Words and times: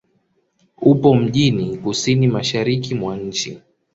Upo 0.81 1.15
mjini 1.15 1.77
kusini-mashariki 1.77 2.95
mwa 2.95 3.17
nchi. 3.17 3.61